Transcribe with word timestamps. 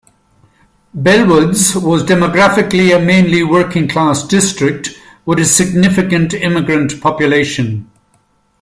Bellwoods 0.97 1.79
was 1.79 2.01
demographically 2.01 2.91
a 2.95 2.99
mainly 2.99 3.43
working 3.43 3.87
class 3.87 4.25
district, 4.25 4.89
with 5.27 5.37
a 5.37 5.45
significant 5.45 6.33
immigrant 6.33 6.99
population. 7.01 7.87